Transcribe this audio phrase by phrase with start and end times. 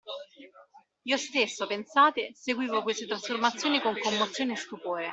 [1.03, 5.09] Io stesso, pensate, seguivo queste trasformazioni con commozione e stupore.